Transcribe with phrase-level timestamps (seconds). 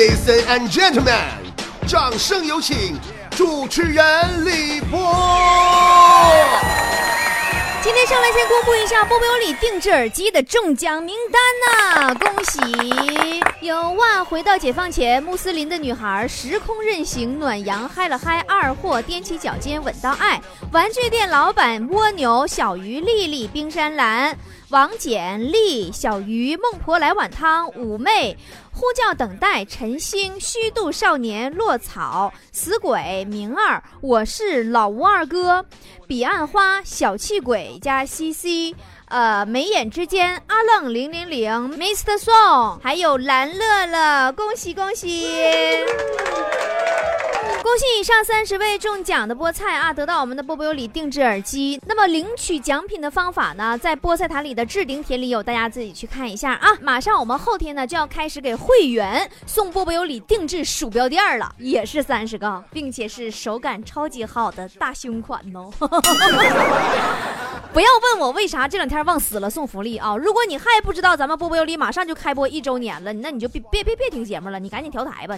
[0.00, 1.12] Ladies and gentlemen，
[1.86, 2.98] 掌声有请
[3.36, 4.98] 主持人李波。
[7.82, 11.42] 今天上来先公布一下波波有理定制耳机的中奖名单
[12.00, 12.58] 呐、恭喜
[13.60, 14.24] 有哇！
[14.24, 20.40] 回到解放前，穆斯林的女孩，时空任行，暖阳嗨了嗨，二货踮起脚尖吻到爱，
[20.72, 24.34] 玩具店老板蜗牛，小鱼丽丽，冰山蓝，
[24.70, 28.34] 王简丽，小鱼，孟婆来碗汤，妩媚。
[28.72, 35.66] 呼叫等待，晨星，虚度少年，落草，死鬼，明儿，我是老吴二哥，
[36.06, 38.74] 彼岸花，小气鬼加西西，
[39.10, 42.16] 呃，眉眼之间，阿愣零零零，Mr.
[42.16, 45.26] Song，还有蓝乐乐，恭喜恭喜！
[47.60, 51.80] 恭喜以上三十位中奖的菠菜啊，得到我们的波波有理定制耳机。
[51.86, 56.68] 那么领取奖品的方法呢，在菠菜塔里的置顶帖里有，大家自己去看一下啊。
[56.80, 65.68] 马上我们后天呢就要开始给会员送波波有理定制鼠标垫了，也是三十个，并且是手感超级好的大胸款哦。
[67.72, 70.16] 不要问我为啥这两天忘死了送福利啊！
[70.16, 75.36] 如果你还不知道咱们波波有理马上就开播一周年了，那你就别别别别听节目了，你赶紧调台吧。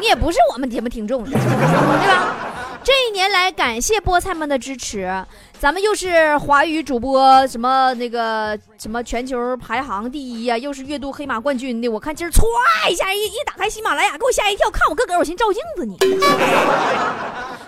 [0.00, 2.51] 你 也不是我们节目听众，对吧？
[2.84, 5.08] 这一年来，感谢菠菜们的支持，
[5.58, 11.88] 咱们又是华语主播什么那个什么全球排行第一呀、又是月度黑马冠军的。
[11.88, 12.42] 我看今儿歘
[12.90, 15.96] 一下一一打开喜马拉雅，给我吓一跳，看我个个，我寻照镜子呢。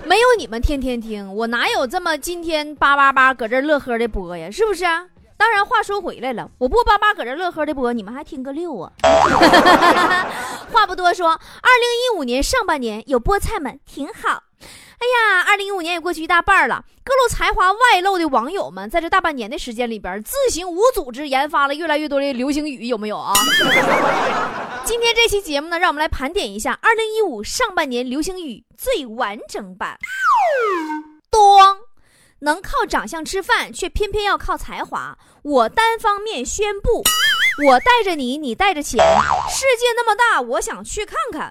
[0.05, 4.51] 没有你们天天听，我哪有这么今天叭叭叭搁这乐呵的播呀？
[4.51, 4.85] 是不是？
[5.37, 8.91] 当然，话说回来了，我不叭叭搁这乐呵的播，你们还听个六啊？
[10.73, 14.43] 话不多说，二零一五年上半年有菠菜们挺好。
[14.99, 23.33] 哎呀，二零一五年也过去一大半了，各路才华外露的网友们，在这大半年的时间里边，自行无组织研发了越来越多的流行语，有没有啊？
[24.85, 29.99] 今天这期节目呢，让我们来盘点一下二零一五上半年流行语最完整版。
[31.31, 31.41] 咚，
[32.41, 35.19] 能靠长相吃饭，却偏偏要靠才华。
[35.43, 37.03] 我单方面宣布，
[37.63, 38.99] 我带着你，你带着钱，
[39.49, 41.49] 世界那么大，我想去看看。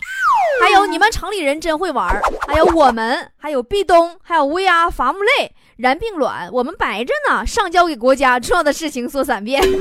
[0.61, 9.61] 还有你们城里人真会玩儿，还有我们，还有壁咚，还有 VR 伐木累、然并卵，我们白着呢，上交给国家，重要的事情说三遍。
[9.63, 9.79] 二零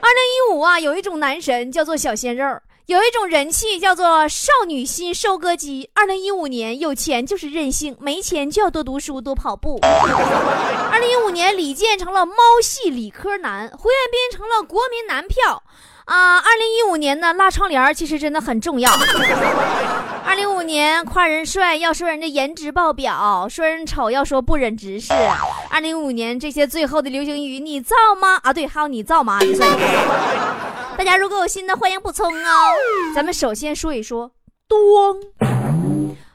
[0.00, 2.46] 一五啊，有一种男神叫做小鲜肉，
[2.86, 5.88] 有一种人气叫做少女心收割机。
[5.94, 9.78] 二零一五年，有钱就是任性，没钱就要多读书、多跑步。
[10.90, 15.62] 二零一五年，李健成了猫系理科男，胡彦斌成了国民男票。
[16.06, 18.90] 啊，二零一五年呢，拉窗帘其实真的很重要。
[20.26, 25.12] 二零一五年夸人帅要说人家颜值爆表，说人丑要说不忍直视。
[25.70, 28.40] 二零一五年这些最后的流行语，你造吗？
[28.42, 29.38] 啊，对，还有你造吗？
[29.40, 30.71] 你算一个。
[30.96, 32.50] 大家如果有新的，欢迎补充哦。
[33.14, 34.30] 咱们首先说一说
[34.68, 34.78] 咚。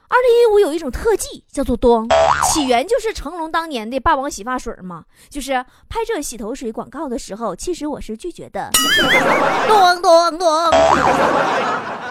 [0.10, 2.08] 二零一五有一种特技叫做咚，
[2.46, 5.54] 起源就是成龙当年的霸王洗发水嘛，就是
[5.90, 8.70] 拍这洗头水广告的时候，其实我是拒绝的。
[9.68, 10.48] 咚咚咚！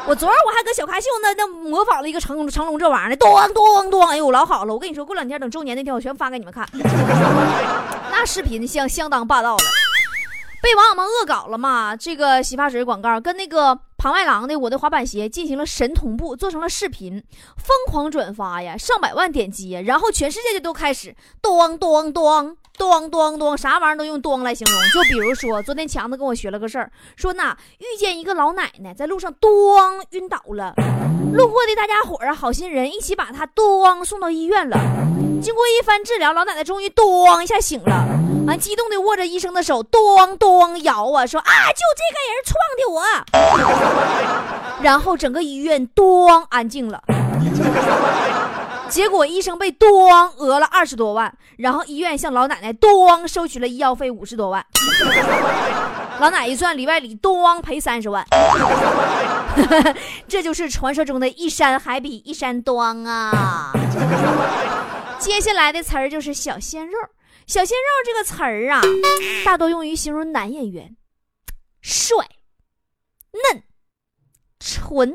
[0.07, 4.07] 我昨儿我还搁小咖秀那那模仿了一个成龙成龙这玩意儿呢，咚咚咚！
[4.09, 4.73] 哎呦，老好了！
[4.73, 6.69] 我跟你说，过两天等周年那天，我全发给你们看。
[8.11, 9.65] 那视频相相当霸道了，
[10.67, 11.95] 被网友们恶搞了嘛？
[11.95, 17.23] 这个洗发水广告跟那个庞麦郎的我的滑板鞋进行了神同步，做成了视频，
[17.57, 22.57] 疯狂转发呀，上百万点击呀，然后全世界就都开始咚咚咚。
[22.77, 24.81] 咚咚咚，啥玩意儿都用咚来形容。
[24.91, 29.51] 就比如说，昨天强子跟我学了个事儿，说呐，遇见一个老奶奶在路上咚
[30.11, 30.75] 晕倒了，
[31.33, 34.77] 路过的大家伙儿啊，好心人一起把她咚送到医院了。
[35.43, 38.07] 经过一番治疗，老奶奶终于咚一下醒了，
[38.47, 43.03] 完激动的握着医生的手，咚咚摇啊，说啊，就这个人撞的我。
[44.83, 47.03] 然后整个医院咚安静了。
[48.89, 49.89] 结果医生被咚
[50.37, 54.65] 讹了二十多万，然后医院向老奶奶咚收取了医药费五十多万。
[56.19, 58.25] 老奶一算里外里咚赔三十万，
[60.27, 63.73] 这就是传说中的一山还比一山端啊！
[65.21, 66.99] 接下来的词儿就是小鲜肉，
[67.47, 68.81] 小鲜肉这个词儿啊，
[69.45, 70.97] 大多用于形容男演员，
[71.83, 72.17] 帅、
[73.33, 73.63] 嫩、
[74.59, 75.15] 纯，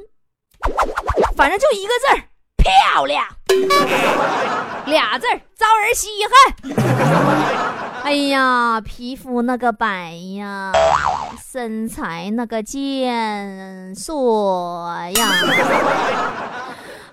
[1.36, 2.31] 反正就一个字儿。
[2.62, 3.26] 漂亮，
[4.86, 6.32] 俩字儿招人稀罕。
[8.04, 10.72] 哎呀，皮肤那个白呀，
[11.52, 15.28] 身材那个健硕呀，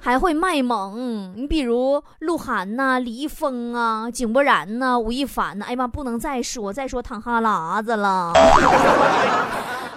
[0.01, 1.33] 还会卖萌。
[1.35, 5.65] 你比如鹿晗呐、李易峰啊、井柏然呐、吴亦凡呐。
[5.67, 8.33] 哎呀妈，不能再说，再说淌哈喇子了。
[8.35, 8.41] 哎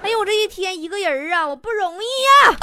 [0.03, 2.57] 哎呦，我这一天一个人啊，我不容易呀。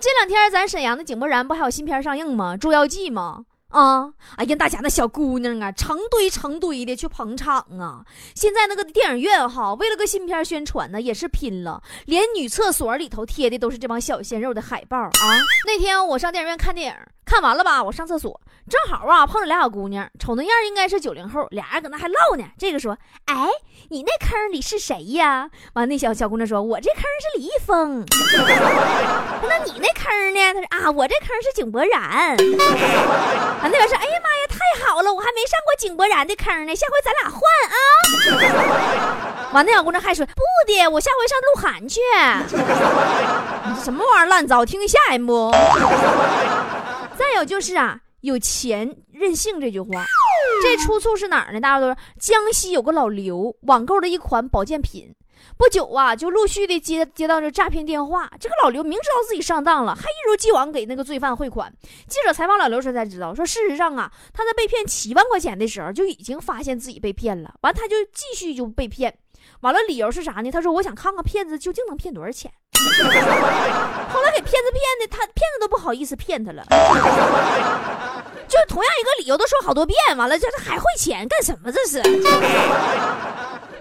[0.00, 2.54] 这两天咱沈阳的井柏然不还有新片上映吗？
[2.58, 3.44] 《捉妖记》吗？
[3.68, 4.10] 啊！
[4.36, 8.04] 哎呀，大家那小姑娘啊，成堆成堆的去捧场啊！
[8.34, 15.10] 现在那个电影院哈，为了个新片宣传呢，也是拼了，连女厕所里头贴的都是这帮小鲜肉的海报啊！
[15.66, 16.98] 那天我上电影院看电影，
[17.30, 22.42] 看完了吧，我上厕所，正好啊碰着俩小姑娘，瞅那样应该是九零后，俩人搁那还唠呢。
[22.58, 23.48] 这个说：“哎，
[23.90, 28.04] 你那坑里是谁呀？”完，那小小姑娘说：“我这坑是李易峰。
[29.48, 30.54] ”那你那坑呢？
[30.54, 32.02] 他说：“啊，我这坑是井柏然。”
[32.34, 37.40] 啊，那边说，哎呀妈呀，太好了，我还没上过井柏然的坑呢，下回咱俩换
[37.70, 37.76] 啊。
[39.54, 42.00] 完，那小姑娘还说，不的，我下回上鹿晗去。
[43.80, 45.54] 什么玩意儿烂糟，听一下人不？
[47.20, 50.06] 再有就是啊，有钱任性这句话，
[50.62, 51.60] 这出处是哪儿呢？
[51.60, 55.14] 大家都说，江西有个老刘网购了一款保健品。
[55.58, 58.30] 不久啊，就陆续的接接到这诈骗电话。
[58.40, 61.70] 这个老刘明知道自己上当了，还一如既往给那个罪犯汇款。
[62.08, 67.54] 记者采访老刘时才知道，说事实上啊，他在被骗七万块钱的时候就已经发现自己被骗了。
[67.62, 69.14] 完，他就继续就被骗。
[69.60, 70.50] 完了，理由是啥呢？
[70.50, 72.50] 他说：“我想看看骗子究竟能骗多少钱。”
[74.10, 76.64] 后来给骗子骗的，他骗子都不好意思骗他了。
[78.48, 81.70] 就同样一个理由都说好多遍，完了这这还汇钱干什么？
[81.70, 82.02] 这是。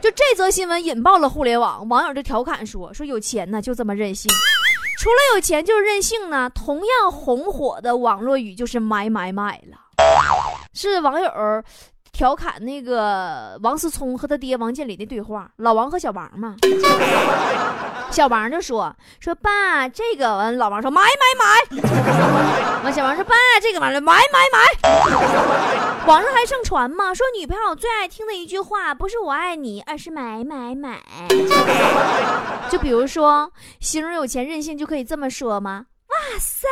[0.01, 4.31] 就这则新闻引爆了互联网，网友就调侃说：“说有钱呢就这么任性，
[4.97, 9.77] 除了有钱就是任性呢。”同样红火的网络语就是“买买买了”，
[10.73, 11.29] 是网友
[12.19, 15.49] 调侃那个王思聪和他爹王健林的对话。
[15.55, 16.53] 老王和小王嘛，
[18.11, 21.79] 小王就说：“说爸，这个完。”老王说：“买买买。”
[22.83, 24.59] 完，小王说：“爸，这个完了，买买买。”
[26.05, 27.13] 网上还盛传吗？
[27.13, 30.99] 说女朋友最爱听的一句话不是“我爱你”，而是“买买买”。
[32.69, 33.49] 就比如说，
[33.79, 35.85] 形容有钱任性就可以这么说吗？
[36.09, 36.67] 哇塞，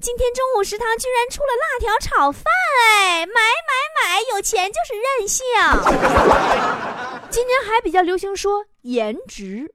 [0.00, 2.44] 今天中午食堂居然出了辣条炒饭！
[2.92, 5.44] 哎，买买买，有钱就是任性。
[7.30, 9.72] 今年还比较流行说颜值。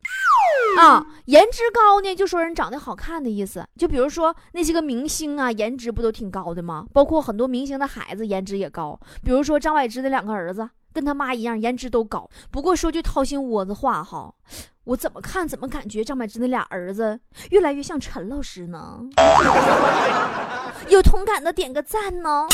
[0.79, 3.67] 啊，颜值高呢，就说人长得好看的意思。
[3.77, 6.85] 就比如说那些个明星啊，颜值不都挺高的吗？
[6.93, 8.99] 包括很多明星的孩子颜值也高。
[9.23, 12.29] 比如说张柏芝的两个儿子，跟他妈一样，颜值都高。
[12.49, 14.33] 不过说句掏心窝子话哈，
[14.85, 17.19] 我怎么看怎么感觉张柏芝那俩儿子
[17.51, 18.99] 越来越像陈老师呢？
[20.89, 22.47] 有同感的点个赞呢。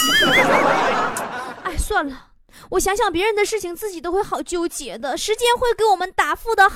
[1.63, 2.27] 哎，算了。
[2.71, 5.15] 我想想别人的事情，自己都会好纠结的。
[5.17, 6.75] 时间会给我们答复的哈。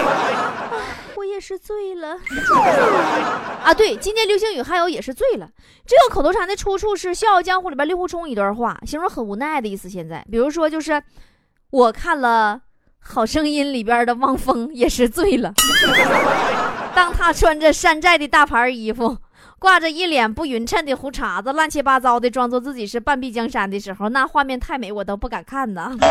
[1.16, 2.18] 我也是醉了。
[3.62, 5.48] 啊，对，今天流星雨还有也是醉了。
[5.86, 9.88] 这个口头禅的出处是《笑傲江湖》里边令狐冲一段话，形容很无奈的意思。
[9.88, 11.02] 现在，比如说就是
[11.70, 12.54] 我看了
[13.04, 15.52] 《好声音》里边的汪峰也是醉了。
[16.96, 19.18] 当他穿着山寨的大牌衣服。
[19.56, 25.90] 挂着一脸不匀称的胡茬子，乱七八糟的，装作自己是半壁江山的时候，那画面太美，我都不敢看呐。
[25.96, 26.04] 接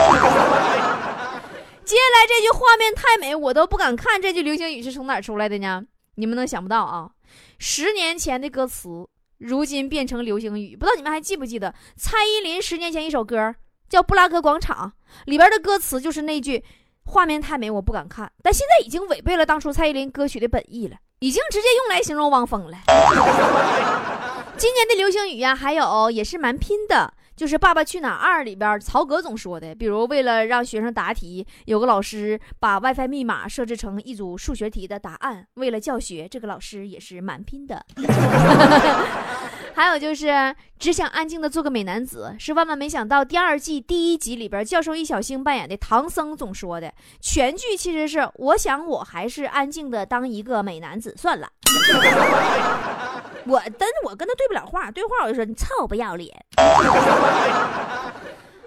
[1.95, 4.19] 下来这句画面太美，我都不敢看。
[4.19, 5.84] 这句流行语是从哪儿出来的呢？
[6.16, 7.12] 你们能想不到啊？
[7.60, 9.07] 十年前的歌词，
[9.38, 10.75] 如今变成流行语。
[10.75, 13.54] 不知道你们还记不记得蔡依林十年前一首歌
[13.88, 14.94] 叫《布拉格广场》，
[15.30, 16.63] 里边的歌词就是那句
[17.05, 20.98] “画面太美，我不敢看”，但现在已经违背了当初蔡依林歌曲的本意了。
[21.19, 22.77] 已经直接用来形容汪峰了。
[24.57, 37.86] 今年的流行语呀，还有也是蛮拼的，就是《爸爸去哪儿二》里边曹格总说的，比如为了让学生答题，有个老师把 WiFi 密码设置成一组数学题的答案，为了教学，这个老师也是蛮拼的。
[39.75, 51.50] 还有就是只想安静的做个美男子，是万万没想到第二季第一集里边教授易小星扮演的唐僧总说的，全剧其实是我想我还是安静的当一个美男子算了。
[53.46, 56.32] 我真我跟他对不了话，对话我就说你臭不要脸。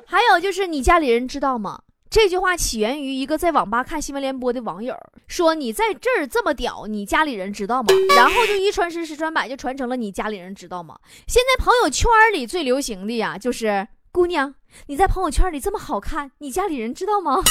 [0.08, 1.80] 还有就是你家里人知道吗？
[2.08, 4.96] 这句话起源于一个在网吧看新闻联播的网友
[5.26, 10.98] 说：“你在这儿这么屌，你家里人知道吗？” 然后就一传十，十传百，就传成了你家里人知道吗？
[11.26, 14.54] 现在朋友圈里最流行的呀，就是姑娘，
[14.86, 17.34] 你在朋友圈里这么好看，你家里人知道吗？
[17.36, 17.42] 后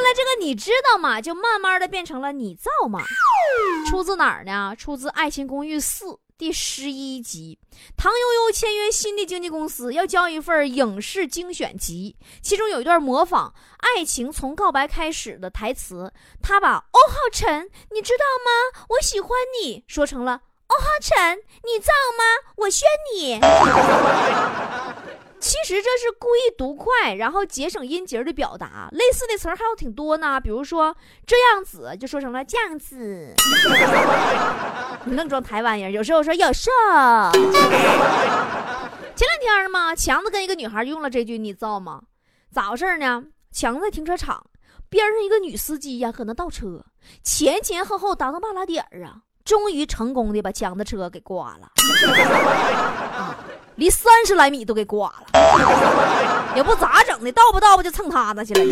[0.00, 3.00] 来这个你知道吗，就慢慢的变成了你造吗？
[3.88, 4.74] 出自哪儿呢？
[4.78, 6.06] 出自《爱情公寓四》。
[6.42, 7.56] 第十一集，
[7.96, 18.84] 唐悠悠签约新的经纪公司，要交一份影视精选集，其中有一段模仿《爱情从告白开始》的台词，他把“欧浩辰，你知道吗？
[18.88, 19.30] 我喜欢
[19.62, 22.24] 你”说成了“欧浩辰，你造吗？
[22.56, 23.38] 我宣你”。
[25.94, 28.88] 这是故意读快，然后节省音节的表达。
[28.92, 30.96] 类似的词儿还有挺多呢，比如说
[31.26, 33.34] 这样子就说成了这样子，
[35.04, 35.92] 你愣装台湾人。
[35.92, 36.70] 有时候说有事。
[39.14, 42.00] 前两天嘛，强子跟一个女孩用了这句，你知道吗？
[42.50, 43.24] 咋回事呢？
[43.52, 44.46] 强子在停车场
[44.88, 46.82] 边上，一个女司机呀，搁那倒车，
[47.22, 51.70] 前前后后倒腾半拉点儿啊，终于成功的把强子车给刮了。
[53.82, 58.62] 离三十来米都给刮了，也不咋整的，倒吧倒吧就蹭他那去了。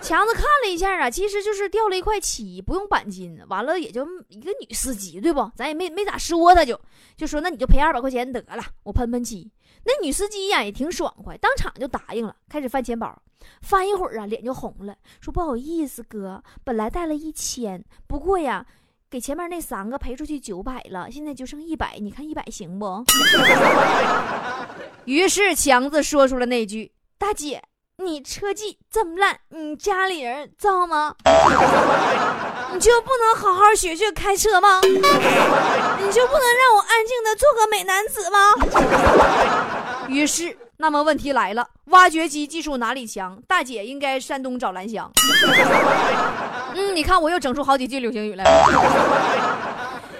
[0.00, 5.50] 强子看了一下啊，其实就是掉了一块漆，不用钣金，完了也就一个女司机，对不？
[5.56, 6.80] 咱也没没咋说他，就
[7.16, 9.50] 就说那你就赔二百块钱得了，我喷喷漆。
[9.82, 13.12] 那女司机呀也挺爽快，当场就答应了，开始翻钱包，
[13.62, 18.64] 翻一会儿啊脸就红了，说不好意思哥，本来带了一千，不过呀。
[19.10, 23.02] 给前面那三个赔出去九百了，现在就剩一百，你看一百行不？
[25.06, 27.62] 于是强子说出了那句：“大姐，
[28.04, 31.14] 你车技这么烂，你家里人造吗？
[32.74, 34.78] 你就不能好好学学开车吗？
[34.84, 38.38] 你就不能让我安静的做个美男子吗？”
[40.06, 43.40] 于是，那么问题来了，挖掘机技术哪里强？
[43.46, 45.10] 大姐应该山东找蓝翔。
[46.74, 48.50] 嗯，你看我又整出好几句流行语来了。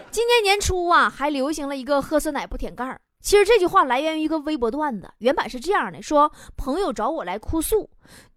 [0.11, 2.99] 今年年初啊，还流行了一个喝酸奶不舔盖儿。
[3.21, 7.91] 其实这句话来源于一个微博段子，原版是这样的：说朋友找我来哭诉，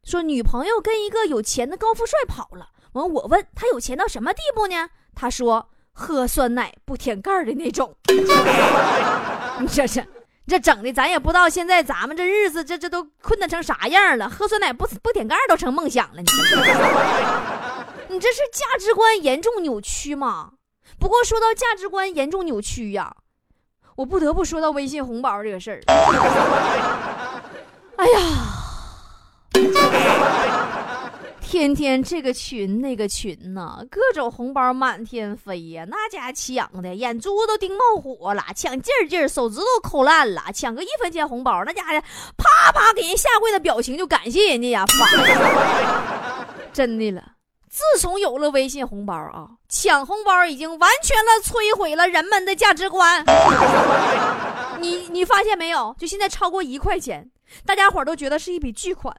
[0.04, 2.68] 说女朋友跟一个有钱的高富帅跑了。
[2.94, 4.90] 完，我问他有钱到什么地步呢？
[5.16, 7.96] 他说喝酸奶不舔盖儿的那种。
[9.60, 10.06] 你这是，
[10.48, 14.30] 这整的咱也不知道现在咱们这日子这这都困难成啥样了？
[14.30, 16.22] 喝酸奶不不舔盖儿都成梦想了。
[16.22, 16.28] 你。
[18.12, 20.52] 你这是价值观严重扭曲吗？
[21.00, 23.16] 不过说到价值观严重扭曲呀，
[23.96, 25.82] 我不得不说到微信红包这个事儿。
[27.96, 28.20] 哎呀，
[31.40, 42.02] 天天这个群那个群呐，各种红包满天飞呀，那家抢的眼珠子都盯冒火了，抢劲儿劲儿，手指头抠烂了，抢个一分钱红包，那家伙
[42.36, 44.86] 啪啪给人下跪的表情就感谢人家呀，
[46.74, 47.24] 真的了。
[47.72, 53.24] 自从有了微信红包啊，抢红包已经完全的摧毁了人们的价值观。
[54.80, 55.96] 你你发现没有？
[55.98, 57.26] 就现在超过一块钱，
[57.66, 59.16] 大家伙都觉得是一笔巨款；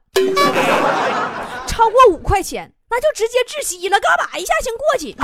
[1.65, 5.15] 超过五块钱，那就直接窒息了，嘎巴一下先过去；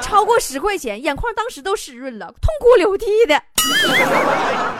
[0.00, 3.34] 超过十块钱，眼眶当时都湿润了，痛哭流涕的。
[3.34, 3.44] 哎呀，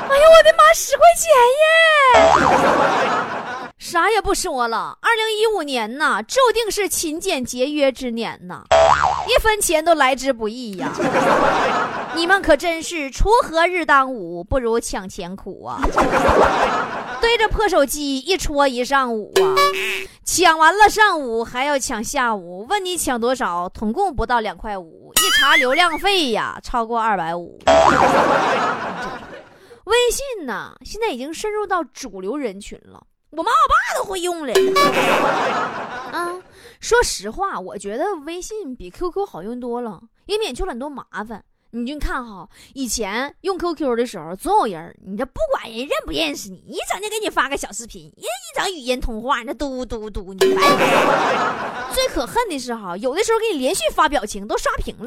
[0.08, 3.39] 我的妈，十块钱耶！
[3.80, 8.62] 啥也不说了，二零一五年呐，注定是勤俭节约之年呐，
[9.26, 10.92] 一分钱都来之不易呀。
[12.14, 15.80] 你们可真是锄禾日当午，不如抢钱苦啊！
[17.22, 19.56] 对着破手机一戳一上午啊，
[20.26, 23.66] 抢完了上午还要抢下午，问你抢多少？
[23.70, 27.58] 统共不到两块五，一查流量费呀，超过二百五。
[29.84, 33.00] 微信呢，现在已经深入到主流人群了。
[33.30, 34.52] 我妈我爸都会用了。
[36.12, 36.34] 啊，
[36.80, 41.44] 说实话，我觉得微信比 QQ 好用多了，也免去了很多麻烦。
[41.72, 50.60] 你就看哈，以前用 QQ 的时候，总有人，你这不管人认不认识你，一整天给你发个小视频，人一整语音通话，那嘟嘟嘟，你白。
[51.92, 55.04] 最可恨的是哈，有的时候给你连续发表情，都刷屏了，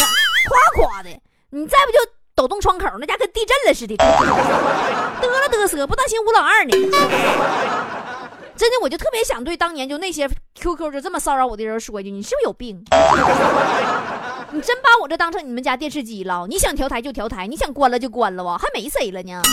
[0.77, 1.09] 夸夸的，
[1.49, 1.97] 你再不就
[2.33, 6.71] 抖动窗口，那家跟地震了似的，嘚了嘚瑟，不当心吴老二呢。
[8.63, 12.81] 真的，我就特别想对当年就那些 QQ 就这么骚扰我的人说一句：你是不是有病？
[14.53, 16.47] 你真把我这当成你们家电视机了？
[16.47, 19.41] 你想调台就调台，你想关了就关了哇，还没谁了呢。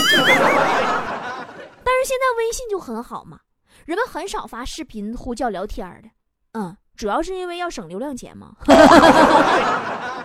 [1.83, 3.41] 但是现在微信就很好嘛，
[3.85, 6.09] 人们很少发视频呼叫聊天的，
[6.53, 8.53] 嗯，主要是因为要省流量钱嘛。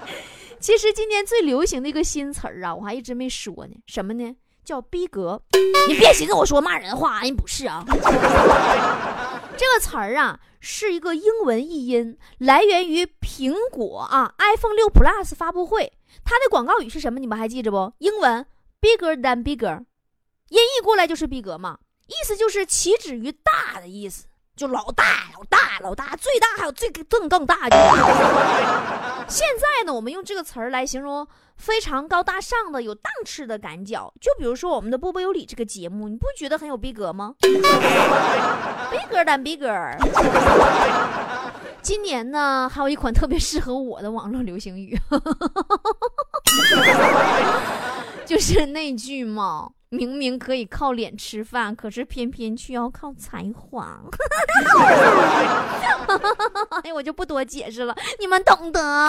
[0.60, 4.36] 其实今年最流行的一个新词儿啊，我还一直没说呢，什么呢？
[4.65, 5.39] 叫逼格，
[5.88, 7.86] 你别寻思我说骂人话，你不是啊。
[9.55, 15.93] 这个词儿啊，是一个英文译音，来源于苹果啊 iPhone 六 Plus 发布会，
[16.25, 17.19] 它的广告语是什么？
[17.19, 17.93] 你们还记着不？
[18.00, 18.45] 英文
[18.81, 19.77] bigger than bigger，
[20.50, 24.25] 音译过来就是逼格嘛，意思就是岂止于大的意思。
[24.55, 25.03] 就老大
[25.38, 27.75] 老大老大最大还有最更更大的。
[29.27, 34.00] 现在呢，我们用这个词儿来形容非常高大上的、有档次的感觉。
[34.21, 37.35] 就比如说我们的波波有理这个节目，你不觉得很有逼格吗？
[37.41, 37.50] 逼
[39.09, 39.67] 格单逼格。
[41.81, 44.97] 今年呢，还有一款特别适合我的网络流行语，
[48.25, 49.69] 就是那句嘛。
[49.95, 53.99] 明明可以靠脸吃饭，可是偏偏却要靠才华。
[56.83, 59.07] 哎，我就不多解释了，你们懂得。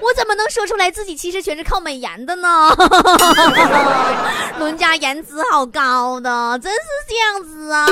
[0.00, 2.74] 我怎么能说出来自己其实全是靠美颜的呢？
[4.58, 7.86] 伦家颜值好高的，真是这样子啊！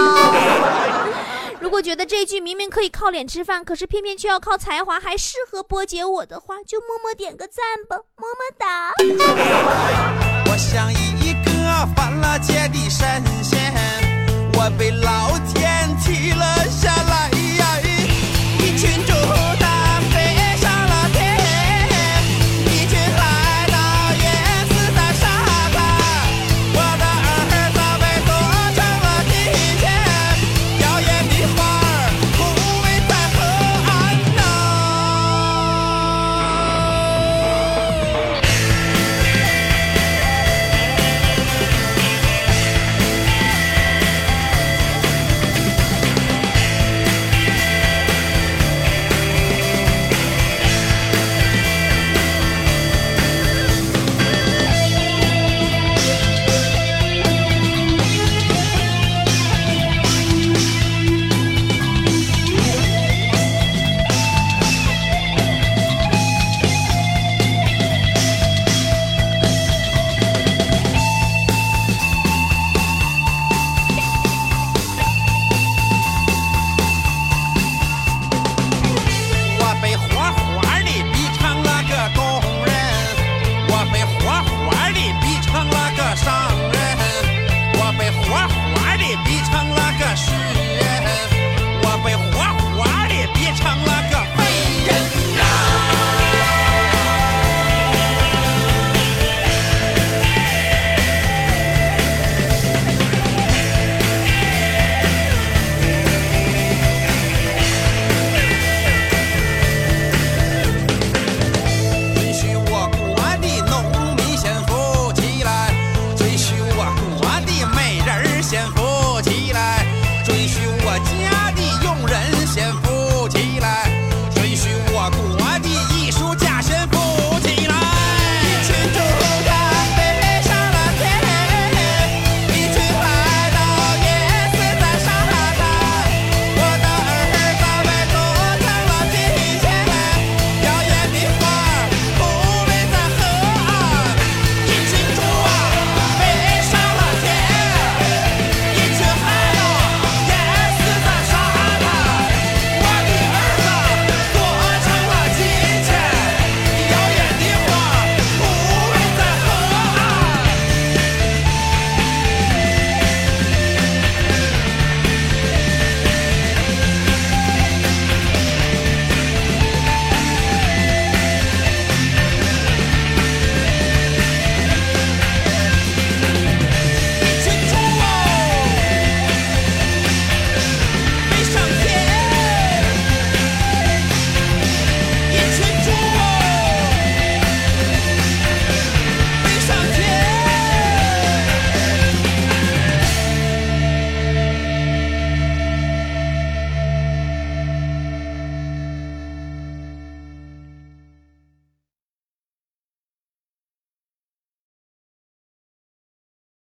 [1.60, 8.92] 如果觉得这句明明可以靠脸吃饭，可是偏偏却要靠才华，还适合波姐我的话，就默默点个赞吧，么么哒。
[10.50, 13.72] 我像一个犯了戒的神仙，
[14.54, 17.09] 我被老天踢了下来。